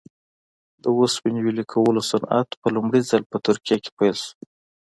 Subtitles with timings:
[0.81, 4.33] د اوسپنې ویلې کولو صنعت په لومړي ځل په ترکیه کې پیل شو.